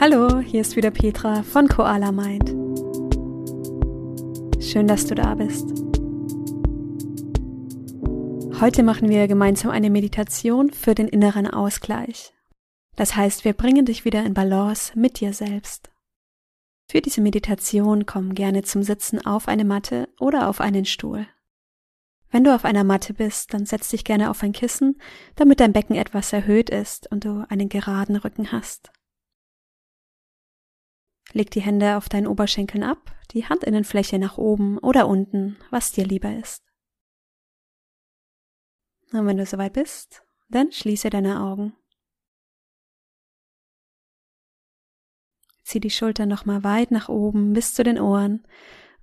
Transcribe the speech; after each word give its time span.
Hallo, 0.00 0.38
hier 0.38 0.60
ist 0.60 0.76
wieder 0.76 0.92
Petra 0.92 1.42
von 1.42 1.66
Koala 1.66 2.12
Mind. 2.12 2.50
Schön, 4.62 4.86
dass 4.86 5.06
du 5.06 5.16
da 5.16 5.34
bist. 5.34 5.66
Heute 8.60 8.84
machen 8.84 9.08
wir 9.08 9.26
gemeinsam 9.26 9.72
eine 9.72 9.90
Meditation 9.90 10.70
für 10.70 10.94
den 10.94 11.08
inneren 11.08 11.48
Ausgleich. 11.48 12.32
Das 12.94 13.16
heißt, 13.16 13.44
wir 13.44 13.54
bringen 13.54 13.86
dich 13.86 14.04
wieder 14.04 14.24
in 14.24 14.34
Balance 14.34 14.96
mit 14.96 15.18
dir 15.18 15.32
selbst. 15.32 15.90
Für 16.88 17.00
diese 17.00 17.20
Meditation 17.20 18.06
komm 18.06 18.34
gerne 18.34 18.62
zum 18.62 18.84
Sitzen 18.84 19.26
auf 19.26 19.48
eine 19.48 19.64
Matte 19.64 20.08
oder 20.20 20.48
auf 20.48 20.60
einen 20.60 20.84
Stuhl. 20.84 21.26
Wenn 22.30 22.44
du 22.44 22.54
auf 22.54 22.64
einer 22.64 22.84
Matte 22.84 23.14
bist, 23.14 23.52
dann 23.52 23.66
setz 23.66 23.88
dich 23.88 24.04
gerne 24.04 24.30
auf 24.30 24.44
ein 24.44 24.52
Kissen, 24.52 25.00
damit 25.34 25.58
dein 25.58 25.72
Becken 25.72 25.96
etwas 25.96 26.32
erhöht 26.32 26.70
ist 26.70 27.10
und 27.10 27.24
du 27.24 27.44
einen 27.48 27.68
geraden 27.68 28.14
Rücken 28.14 28.52
hast. 28.52 28.92
Leg 31.32 31.50
die 31.50 31.60
Hände 31.60 31.96
auf 31.96 32.08
deinen 32.08 32.26
Oberschenkeln 32.26 32.82
ab, 32.82 33.14
die 33.32 33.48
Handinnenfläche 33.48 34.18
nach 34.18 34.38
oben 34.38 34.78
oder 34.78 35.08
unten, 35.08 35.58
was 35.70 35.92
dir 35.92 36.04
lieber 36.04 36.34
ist. 36.34 36.62
Und 39.12 39.26
wenn 39.26 39.36
du 39.36 39.46
soweit 39.46 39.74
bist, 39.74 40.22
dann 40.48 40.72
schließe 40.72 41.10
deine 41.10 41.40
Augen. 41.40 41.74
Zieh 45.62 45.80
die 45.80 45.90
Schultern 45.90 46.30
nochmal 46.30 46.64
weit 46.64 46.90
nach 46.90 47.10
oben 47.10 47.52
bis 47.52 47.74
zu 47.74 47.84
den 47.84 48.00
Ohren 48.00 48.46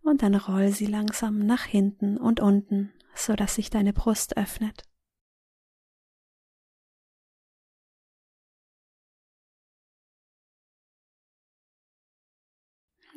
und 0.02 0.23
dann 0.23 0.33
roll 0.35 0.69
sie 0.69 0.88
langsam 0.88 1.45
nach 1.45 1.63
hinten 1.63 2.17
und 2.17 2.39
unten, 2.39 2.91
so 3.13 3.35
dass 3.35 3.55
sich 3.55 3.69
deine 3.69 3.94
Brust 3.94 4.38
öffnet. 4.38 4.83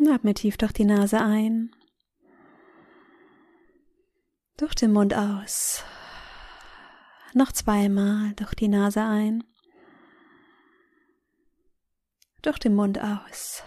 Atme 0.06 0.32
tief 0.32 0.56
durch 0.56 0.72
die 0.72 0.84
Nase 0.84 1.20
ein, 1.20 1.74
durch 4.56 4.74
den 4.74 4.92
Mund 4.92 5.12
aus. 5.12 5.84
Noch 7.34 7.52
zweimal 7.52 8.32
durch 8.34 8.54
die 8.54 8.68
Nase 8.68 9.02
ein, 9.02 9.44
durch 12.42 12.58
den 12.58 12.74
Mund 12.74 13.00
aus. 13.00 13.64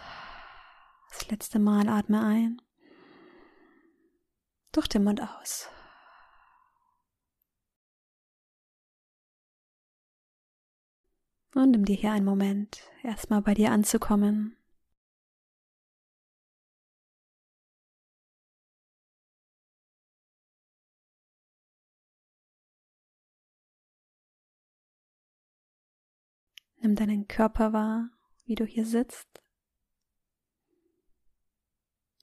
Das 1.11 1.29
letzte 1.29 1.59
Mal 1.59 1.89
atme 1.89 2.23
ein, 2.23 2.61
durch 4.71 4.87
den 4.87 5.03
Mund 5.03 5.21
aus. 5.21 5.69
Und 11.53 11.71
nimm 11.71 11.83
dir 11.83 11.97
hier 11.97 12.13
einen 12.13 12.25
Moment, 12.25 12.81
erstmal 13.03 13.41
bei 13.41 13.53
dir 13.53 13.71
anzukommen. 13.71 14.57
Nimm 26.83 26.95
deinen 26.95 27.27
Körper 27.27 27.73
wahr, 27.73 28.09
wie 28.45 28.55
du 28.55 28.65
hier 28.65 28.87
sitzt. 28.87 29.43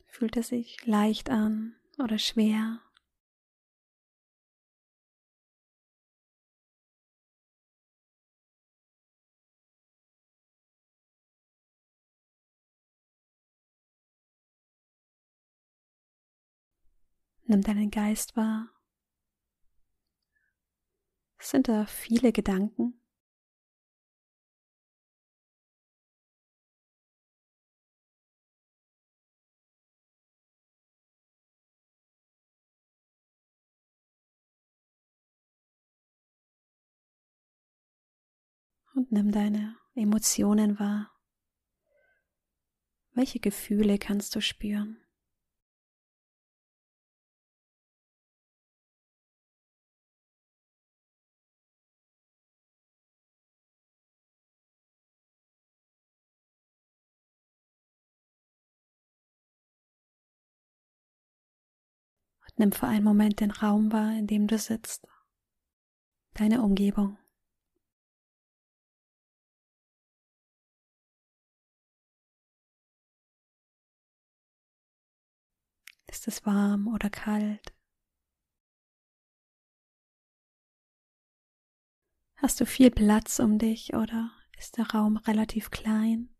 Fühlt 0.06 0.36
es 0.36 0.48
sich 0.48 0.84
leicht 0.84 1.30
an 1.30 1.76
oder 2.02 2.18
schwer? 2.18 2.80
Nimm 17.44 17.62
deinen 17.62 17.92
Geist 17.92 18.36
wahr. 18.36 18.68
Sind 21.38 21.68
da 21.68 21.86
viele 21.86 22.32
Gedanken? 22.32 23.00
Und 38.98 39.12
nimm 39.12 39.30
deine 39.30 39.76
Emotionen 39.94 40.80
wahr. 40.80 41.08
Welche 43.12 43.38
Gefühle 43.38 43.96
kannst 43.96 44.34
du 44.34 44.40
spüren? 44.40 45.00
Und 62.42 62.58
nimm 62.58 62.72
für 62.72 62.88
einen 62.88 63.04
Moment 63.04 63.38
den 63.38 63.52
Raum 63.52 63.92
wahr, 63.92 64.12
in 64.18 64.26
dem 64.26 64.48
du 64.48 64.58
sitzt, 64.58 65.06
deine 66.34 66.62
Umgebung. 66.62 67.16
Ist 76.18 76.26
es 76.26 76.44
warm 76.44 76.88
oder 76.88 77.10
kalt? 77.10 77.72
Hast 82.34 82.60
du 82.60 82.66
viel 82.66 82.90
Platz 82.90 83.38
um 83.38 83.60
dich 83.60 83.94
oder 83.94 84.32
ist 84.58 84.78
der 84.78 84.90
Raum 84.90 85.16
relativ 85.16 85.70
klein? 85.70 86.34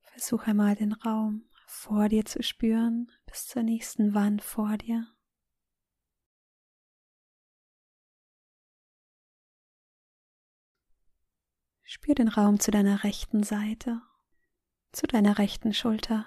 Versuch 0.00 0.44
einmal 0.44 0.74
den 0.74 0.94
Raum 0.94 1.44
vor 1.66 2.08
dir 2.08 2.24
zu 2.24 2.42
spüren, 2.42 3.12
bis 3.26 3.46
zur 3.46 3.62
nächsten 3.62 4.14
Wand 4.14 4.40
vor 4.40 4.78
dir. 4.78 5.06
Spür 11.96 12.14
den 12.14 12.28
Raum 12.28 12.60
zu 12.60 12.70
deiner 12.70 13.04
rechten 13.04 13.42
Seite, 13.42 14.02
zu 14.92 15.06
deiner 15.06 15.38
rechten 15.38 15.72
Schulter. 15.72 16.26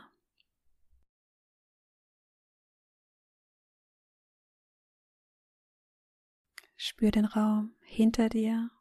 Spür 6.75 7.11
den 7.11 7.25
Raum 7.25 7.75
hinter 7.83 8.29
dir, 8.29 8.71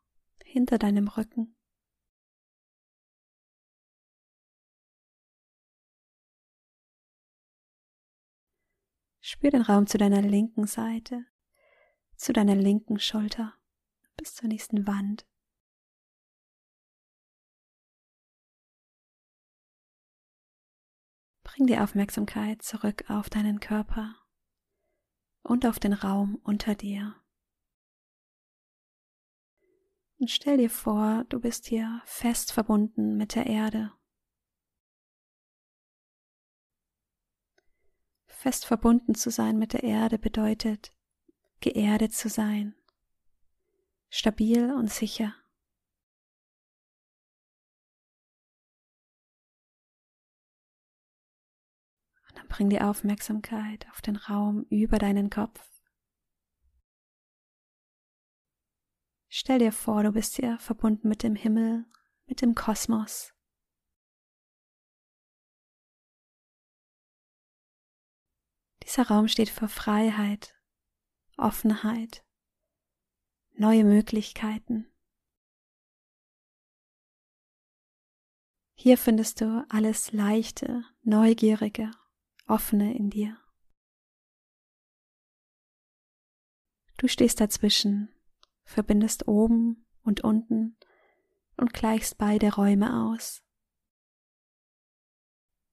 hinter 0.42 0.78
deinem 0.78 1.08
Rücken. 1.08 1.54
Spür 9.20 9.50
den 9.50 9.60
Raum 9.60 9.86
zu 9.86 9.98
deiner 9.98 10.22
linken 10.22 10.66
Seite, 10.66 11.26
zu 12.16 12.32
deiner 12.32 12.54
linken 12.54 12.98
Schulter, 12.98 13.54
bis 14.16 14.34
zur 14.34 14.48
nächsten 14.48 14.86
Wand. 14.86 15.26
Bring 21.58 21.66
die 21.66 21.78
Aufmerksamkeit 21.78 22.62
zurück 22.62 23.10
auf 23.10 23.30
deinen 23.30 23.58
Körper 23.58 24.14
und 25.42 25.66
auf 25.66 25.80
den 25.80 25.92
Raum 25.92 26.40
unter 26.44 26.76
dir. 26.76 27.16
Und 30.20 30.30
stell 30.30 30.58
dir 30.58 30.70
vor, 30.70 31.24
du 31.28 31.40
bist 31.40 31.66
hier 31.66 32.00
fest 32.04 32.52
verbunden 32.52 33.16
mit 33.16 33.34
der 33.34 33.46
Erde. 33.46 33.92
Fest 38.28 38.64
verbunden 38.64 39.16
zu 39.16 39.30
sein 39.30 39.58
mit 39.58 39.72
der 39.72 39.82
Erde 39.82 40.16
bedeutet, 40.16 40.92
geerdet 41.58 42.14
zu 42.14 42.28
sein, 42.28 42.76
stabil 44.10 44.72
und 44.72 44.92
sicher. 44.92 45.34
Bring 52.58 52.70
die 52.70 52.80
Aufmerksamkeit 52.80 53.88
auf 53.92 54.00
den 54.00 54.16
Raum 54.16 54.64
über 54.68 54.98
deinen 54.98 55.30
Kopf. 55.30 55.64
Stell 59.28 59.60
dir 59.60 59.70
vor, 59.70 60.02
du 60.02 60.10
bist 60.10 60.34
hier 60.34 60.58
verbunden 60.58 61.08
mit 61.08 61.22
dem 61.22 61.36
Himmel, 61.36 61.86
mit 62.26 62.42
dem 62.42 62.56
Kosmos. 62.56 63.32
Dieser 68.82 69.06
Raum 69.06 69.28
steht 69.28 69.50
für 69.50 69.68
Freiheit, 69.68 70.60
Offenheit, 71.36 72.26
neue 73.52 73.84
Möglichkeiten. 73.84 74.92
Hier 78.74 78.98
findest 78.98 79.42
du 79.42 79.64
alles 79.68 80.10
Leichte, 80.10 80.82
Neugierige, 81.02 81.92
Offene 82.48 82.96
in 82.96 83.10
dir. 83.10 83.38
Du 86.96 87.06
stehst 87.06 87.40
dazwischen, 87.40 88.12
verbindest 88.64 89.28
oben 89.28 89.86
und 90.02 90.24
unten 90.24 90.76
und 91.56 91.72
gleichst 91.72 92.18
beide 92.18 92.54
Räume 92.54 93.12
aus. 93.12 93.42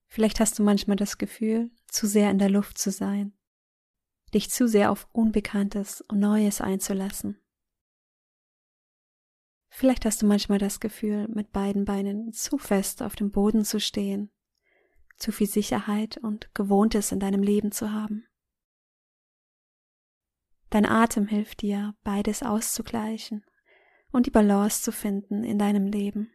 Vielleicht 0.06 0.38
hast 0.38 0.58
du 0.58 0.62
manchmal 0.62 0.96
das 0.96 1.18
Gefühl, 1.18 1.70
zu 1.88 2.06
sehr 2.06 2.30
in 2.30 2.38
der 2.38 2.48
Luft 2.48 2.78
zu 2.78 2.90
sein, 2.90 3.36
dich 4.32 4.50
zu 4.50 4.68
sehr 4.68 4.90
auf 4.90 5.08
Unbekanntes 5.12 6.00
und 6.02 6.20
Neues 6.20 6.60
einzulassen. 6.60 7.40
Vielleicht 9.68 10.04
hast 10.04 10.22
du 10.22 10.26
manchmal 10.26 10.58
das 10.58 10.80
Gefühl, 10.80 11.28
mit 11.28 11.52
beiden 11.52 11.84
Beinen 11.84 12.32
zu 12.32 12.56
fest 12.56 13.02
auf 13.02 13.16
dem 13.16 13.30
Boden 13.30 13.64
zu 13.64 13.80
stehen, 13.80 14.30
zu 15.16 15.32
viel 15.32 15.48
Sicherheit 15.48 16.18
und 16.18 16.54
Gewohntes 16.54 17.12
in 17.12 17.20
deinem 17.20 17.42
Leben 17.42 17.72
zu 17.72 17.92
haben. 17.92 18.26
Dein 20.70 20.86
Atem 20.86 21.26
hilft 21.26 21.62
dir, 21.62 21.94
beides 22.02 22.42
auszugleichen 22.42 23.44
und 24.12 24.26
die 24.26 24.30
Balance 24.30 24.82
zu 24.82 24.92
finden 24.92 25.44
in 25.44 25.58
deinem 25.58 25.86
Leben. 25.86 26.32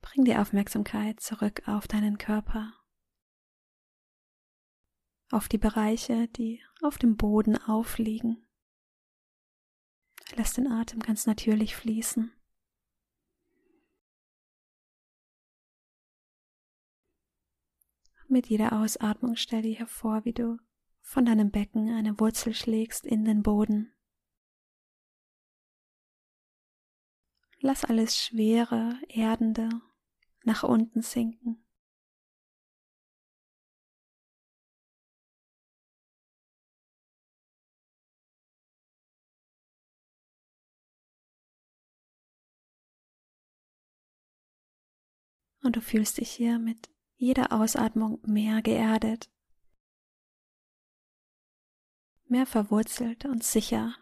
Bring 0.00 0.24
die 0.24 0.36
Aufmerksamkeit 0.36 1.20
zurück 1.20 1.62
auf 1.66 1.88
deinen 1.88 2.18
Körper, 2.18 2.72
auf 5.30 5.48
die 5.48 5.58
Bereiche, 5.58 6.28
die 6.28 6.62
auf 6.82 6.98
dem 6.98 7.16
Boden 7.16 7.56
aufliegen. 7.56 8.46
Lass 10.36 10.52
den 10.52 10.66
Atem 10.66 11.00
ganz 11.00 11.26
natürlich 11.26 11.74
fließen. 11.74 12.32
Mit 18.34 18.48
jeder 18.48 18.72
Ausatmung 18.72 19.36
stell 19.36 19.62
dir 19.62 19.76
hervor, 19.76 20.24
wie 20.24 20.32
du 20.32 20.58
von 21.02 21.24
deinem 21.24 21.52
Becken 21.52 21.88
eine 21.90 22.18
Wurzel 22.18 22.52
schlägst 22.52 23.06
in 23.06 23.24
den 23.24 23.44
Boden. 23.44 23.92
Lass 27.60 27.84
alles 27.84 28.18
Schwere, 28.18 28.98
Erdende 29.08 29.68
nach 30.42 30.64
unten 30.64 31.00
sinken. 31.00 31.64
und 45.62 45.76
du 45.76 45.80
fühlst 45.80 46.18
dich 46.18 46.30
hier 46.30 46.58
mit 46.58 46.93
jeder 47.16 47.52
Ausatmung 47.52 48.20
mehr 48.26 48.62
geerdet, 48.62 49.30
mehr 52.26 52.46
verwurzelt 52.46 53.24
und 53.24 53.44
sicher. 53.44 53.94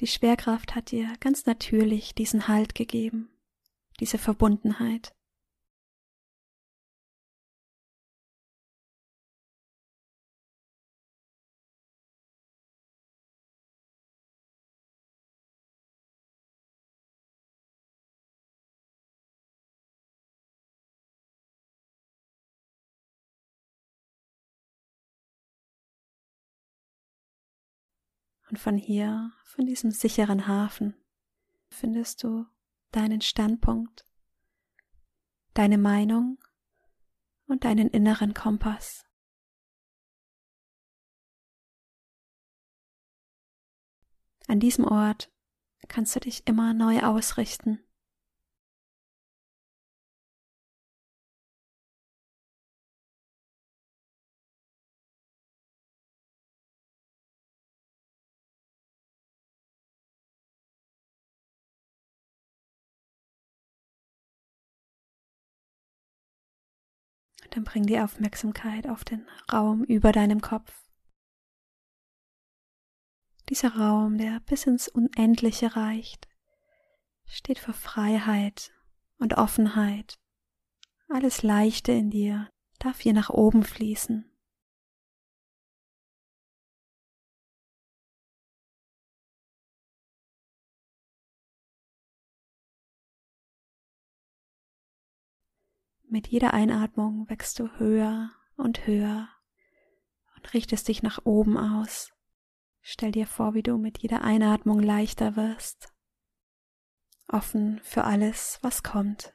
Die 0.00 0.06
Schwerkraft 0.06 0.74
hat 0.74 0.90
dir 0.90 1.12
ganz 1.20 1.46
natürlich 1.46 2.14
diesen 2.14 2.48
Halt 2.48 2.74
gegeben, 2.74 3.30
diese 4.00 4.18
Verbundenheit. 4.18 5.14
Und 28.50 28.58
von 28.58 28.76
hier, 28.76 29.32
von 29.44 29.66
diesem 29.66 29.90
sicheren 29.90 30.46
Hafen, 30.46 30.94
findest 31.68 32.22
du 32.22 32.46
deinen 32.92 33.20
Standpunkt, 33.20 34.04
deine 35.54 35.78
Meinung 35.78 36.38
und 37.46 37.64
deinen 37.64 37.88
inneren 37.88 38.34
Kompass. 38.34 39.04
An 44.46 44.60
diesem 44.60 44.84
Ort 44.84 45.32
kannst 45.88 46.14
du 46.14 46.20
dich 46.20 46.46
immer 46.46 46.74
neu 46.74 47.00
ausrichten. 47.00 47.82
Dann 67.50 67.64
bring 67.64 67.84
die 67.84 67.98
Aufmerksamkeit 68.00 68.88
auf 68.88 69.04
den 69.04 69.26
Raum 69.52 69.84
über 69.84 70.12
deinem 70.12 70.40
Kopf. 70.40 70.72
Dieser 73.48 73.76
Raum, 73.76 74.18
der 74.18 74.40
bis 74.40 74.66
ins 74.66 74.88
Unendliche 74.88 75.76
reicht, 75.76 76.28
steht 77.26 77.58
für 77.58 77.74
Freiheit 77.74 78.72
und 79.18 79.34
Offenheit. 79.34 80.18
Alles 81.08 81.42
Leichte 81.42 81.92
in 81.92 82.10
dir 82.10 82.50
darf 82.78 83.00
hier 83.00 83.12
nach 83.12 83.30
oben 83.30 83.62
fließen. 83.62 84.33
Mit 96.14 96.28
jeder 96.28 96.54
Einatmung 96.54 97.28
wächst 97.28 97.58
du 97.58 97.68
höher 97.76 98.30
und 98.56 98.86
höher 98.86 99.28
und 100.36 100.54
richtest 100.54 100.86
dich 100.86 101.02
nach 101.02 101.18
oben 101.24 101.58
aus. 101.58 102.12
Stell 102.82 103.10
dir 103.10 103.26
vor, 103.26 103.54
wie 103.54 103.64
du 103.64 103.78
mit 103.78 103.98
jeder 103.98 104.22
Einatmung 104.22 104.78
leichter 104.78 105.34
wirst, 105.34 105.92
offen 107.26 107.80
für 107.82 108.04
alles, 108.04 108.60
was 108.62 108.84
kommt. 108.84 109.33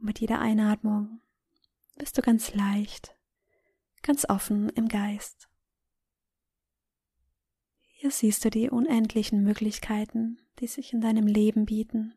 Mit 0.00 0.20
jeder 0.20 0.40
Einatmung 0.40 1.20
bist 1.96 2.16
du 2.16 2.22
ganz 2.22 2.54
leicht, 2.54 3.16
ganz 4.02 4.24
offen 4.28 4.68
im 4.70 4.86
Geist. 4.86 5.48
Hier 7.88 8.12
siehst 8.12 8.44
du 8.44 8.50
die 8.50 8.70
unendlichen 8.70 9.42
Möglichkeiten, 9.42 10.38
die 10.60 10.68
sich 10.68 10.92
in 10.92 11.00
deinem 11.00 11.26
Leben 11.26 11.66
bieten. 11.66 12.14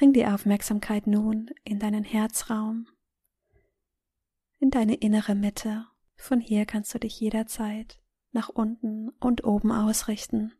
Bring 0.00 0.14
die 0.14 0.24
Aufmerksamkeit 0.24 1.06
nun 1.06 1.50
in 1.62 1.78
deinen 1.78 2.04
Herzraum, 2.04 2.88
in 4.58 4.70
deine 4.70 4.94
innere 4.94 5.34
Mitte. 5.34 5.88
Von 6.16 6.40
hier 6.40 6.64
kannst 6.64 6.94
du 6.94 6.98
dich 6.98 7.20
jederzeit 7.20 8.00
nach 8.32 8.48
unten 8.48 9.10
und 9.20 9.44
oben 9.44 9.70
ausrichten. 9.70 10.54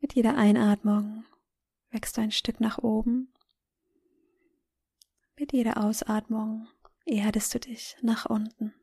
Mit 0.00 0.12
jeder 0.12 0.36
Einatmung 0.36 1.24
wächst 1.88 2.18
du 2.18 2.20
ein 2.20 2.32
Stück 2.32 2.60
nach 2.60 2.76
oben. 2.76 3.32
Mit 5.38 5.54
jeder 5.54 5.82
Ausatmung 5.82 6.68
erdest 7.06 7.54
du 7.54 7.60
dich 7.60 7.96
nach 8.02 8.26
unten. 8.26 8.74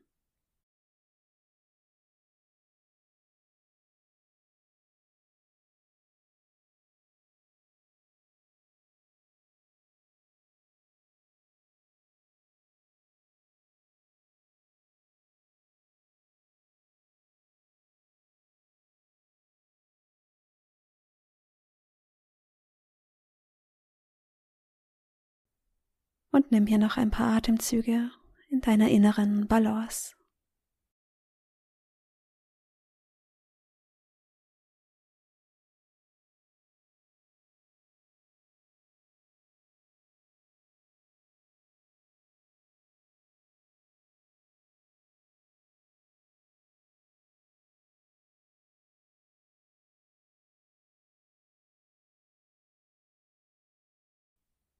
Und 26.34 26.50
nimm 26.50 26.66
hier 26.66 26.78
noch 26.78 26.96
ein 26.96 27.10
paar 27.10 27.36
Atemzüge 27.36 28.10
in 28.48 28.62
deiner 28.62 28.88
inneren 28.88 29.46
Balance. 29.48 30.16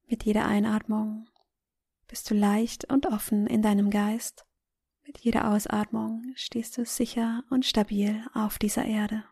Mit 0.06 0.25
jeder 0.25 0.47
Einatmung 0.47 1.26
bist 2.12 2.31
du 2.31 2.35
leicht 2.35 2.92
und 2.92 3.07
offen 3.07 3.47
in 3.47 3.62
deinem 3.62 3.88
Geist. 3.88 4.45
Mit 5.07 5.21
jeder 5.21 5.50
Ausatmung 5.50 6.35
stehst 6.35 6.76
du 6.76 6.85
sicher 6.85 7.42
und 7.49 7.64
stabil 7.64 8.23
auf 8.35 8.59
dieser 8.59 8.85
Erde. 8.85 9.25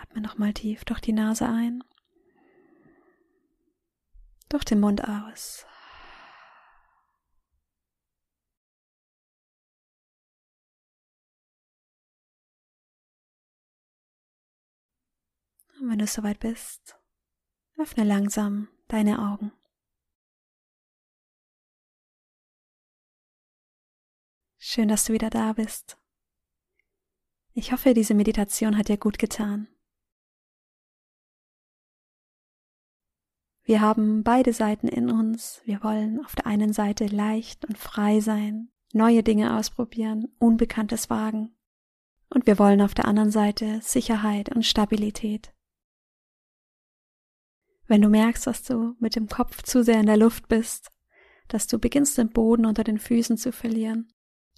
Atme 0.00 0.20
nochmal 0.20 0.54
tief 0.54 0.84
durch 0.84 1.00
die 1.00 1.12
Nase 1.12 1.46
ein, 1.46 1.84
durch 4.48 4.64
den 4.64 4.80
Mund 4.80 5.04
aus. 5.04 5.66
Und 15.80 15.90
wenn 15.90 15.98
du 15.98 16.06
soweit 16.06 16.40
bist, 16.40 16.98
öffne 17.78 18.04
langsam 18.04 18.68
deine 18.88 19.18
Augen. 19.18 19.52
Schön, 24.58 24.88
dass 24.88 25.04
du 25.06 25.14
wieder 25.14 25.30
da 25.30 25.54
bist. 25.54 25.96
Ich 27.54 27.72
hoffe, 27.72 27.94
diese 27.94 28.14
Meditation 28.14 28.76
hat 28.76 28.88
dir 28.88 28.98
gut 28.98 29.18
getan. 29.18 29.68
Wir 33.70 33.80
haben 33.80 34.24
beide 34.24 34.52
Seiten 34.52 34.88
in 34.88 35.12
uns. 35.12 35.62
Wir 35.64 35.84
wollen 35.84 36.24
auf 36.24 36.34
der 36.34 36.44
einen 36.44 36.72
Seite 36.72 37.06
leicht 37.06 37.64
und 37.64 37.78
frei 37.78 38.18
sein, 38.18 38.68
neue 38.92 39.22
Dinge 39.22 39.56
ausprobieren, 39.56 40.26
Unbekanntes 40.40 41.08
wagen. 41.08 41.54
Und 42.30 42.48
wir 42.48 42.58
wollen 42.58 42.80
auf 42.80 42.94
der 42.94 43.04
anderen 43.04 43.30
Seite 43.30 43.78
Sicherheit 43.80 44.48
und 44.48 44.66
Stabilität. 44.66 45.54
Wenn 47.86 48.02
du 48.02 48.08
merkst, 48.08 48.44
dass 48.44 48.64
du 48.64 48.96
mit 48.98 49.14
dem 49.14 49.28
Kopf 49.28 49.62
zu 49.62 49.84
sehr 49.84 50.00
in 50.00 50.06
der 50.06 50.16
Luft 50.16 50.48
bist, 50.48 50.90
dass 51.46 51.68
du 51.68 51.78
beginnst 51.78 52.18
den 52.18 52.30
Boden 52.30 52.66
unter 52.66 52.82
den 52.82 52.98
Füßen 52.98 53.36
zu 53.36 53.52
verlieren, 53.52 54.12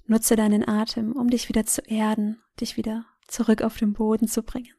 nutze 0.06 0.36
deinen 0.36 0.66
Atem, 0.66 1.12
um 1.12 1.28
dich 1.28 1.50
wieder 1.50 1.66
zu 1.66 1.82
erden, 1.82 2.40
dich 2.58 2.78
wieder 2.78 3.04
zurück 3.28 3.60
auf 3.60 3.76
den 3.76 3.92
Boden 3.92 4.26
zu 4.26 4.42
bringen. 4.42 4.72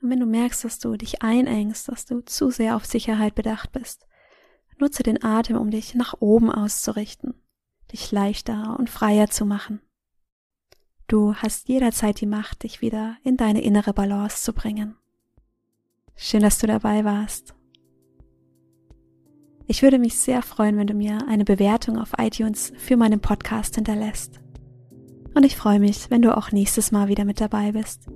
Und 0.00 0.10
wenn 0.10 0.20
du 0.20 0.26
merkst, 0.26 0.64
dass 0.64 0.78
du 0.78 0.96
dich 0.96 1.22
einengst, 1.22 1.88
dass 1.88 2.04
du 2.04 2.20
zu 2.20 2.50
sehr 2.50 2.76
auf 2.76 2.84
Sicherheit 2.84 3.34
bedacht 3.34 3.72
bist, 3.72 4.06
nutze 4.78 5.02
den 5.02 5.22
Atem, 5.22 5.56
um 5.56 5.70
dich 5.70 5.94
nach 5.94 6.14
oben 6.20 6.50
auszurichten, 6.50 7.34
dich 7.92 8.12
leichter 8.12 8.76
und 8.78 8.90
freier 8.90 9.28
zu 9.28 9.44
machen. 9.44 9.80
Du 11.08 11.34
hast 11.34 11.68
jederzeit 11.68 12.20
die 12.20 12.26
Macht, 12.26 12.62
dich 12.62 12.80
wieder 12.80 13.16
in 13.24 13.36
deine 13.36 13.62
innere 13.62 13.92
Balance 13.92 14.42
zu 14.42 14.52
bringen. 14.52 14.96
Schön, 16.16 16.42
dass 16.42 16.58
du 16.58 16.66
dabei 16.66 17.04
warst. 17.04 17.54
Ich 19.66 19.82
würde 19.82 19.98
mich 19.98 20.18
sehr 20.18 20.42
freuen, 20.42 20.76
wenn 20.76 20.86
du 20.86 20.94
mir 20.94 21.26
eine 21.28 21.44
Bewertung 21.44 21.98
auf 21.98 22.12
iTunes 22.18 22.72
für 22.76 22.96
meinen 22.96 23.20
Podcast 23.20 23.74
hinterlässt. 23.74 24.40
Und 25.34 25.44
ich 25.44 25.56
freue 25.56 25.78
mich, 25.78 26.10
wenn 26.10 26.22
du 26.22 26.36
auch 26.36 26.52
nächstes 26.52 26.90
Mal 26.90 27.08
wieder 27.08 27.24
mit 27.24 27.40
dabei 27.40 27.72
bist. 27.72 28.08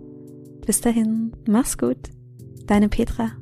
Bis 0.65 0.81
dahin, 0.81 1.33
mach's 1.47 1.77
gut. 1.77 2.11
Deine 2.67 2.89
Petra. 2.89 3.33